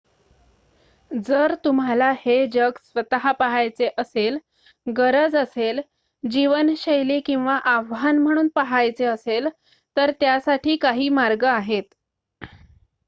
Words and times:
जर 1.11 1.53
तुम्हाला 1.63 2.09
हे 2.19 2.35
जग 2.47 2.77
स्वतः 2.83 3.31
पहायचे 3.33 3.89
असेल 3.97 4.37
गरज 4.87 5.35
असेल 5.35 5.81
जीवनशैली 6.23 7.19
किंवा 7.21 7.57
आव्हान 7.71 8.17
म्हणून 8.19 8.47
पहायचे 8.55 9.05
असेल 9.05 9.47
तर 9.97 10.11
त्यासाठी 10.19 10.75
काही 10.77 11.09
मार्ग 11.11 11.43
आहेत 11.47 11.93